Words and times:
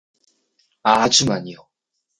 아주 0.83 1.25
많이요. 1.27 1.69